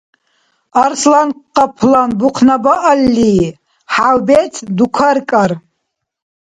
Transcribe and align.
Арсланкъаплан 0.83 2.09
бухънабаалли, 2.19 3.35
хӀявбецӀ 3.93 4.57
дукаркӀар. 4.77 5.51